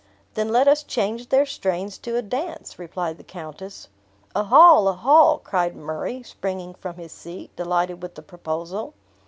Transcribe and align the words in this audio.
"Then 0.33 0.49
let 0.49 0.67
us 0.67 0.81
change 0.81 1.29
their 1.29 1.45
strains 1.45 1.99
to 1.99 2.15
a 2.17 2.23
dance," 2.23 2.79
replied 2.79 3.17
the 3.19 3.23
countess. 3.23 3.87
"A 4.35 4.45
hall! 4.45 4.87
a 4.87 4.93
hall!" 4.93 5.37
cried 5.37 5.75
Murray, 5.75 6.23
springing 6.23 6.73
from 6.73 6.95
his 6.95 7.11
seat, 7.11 7.55
delighted 7.55 8.01
with 8.01 8.15
the 8.15 8.23
proposal. 8.23 8.95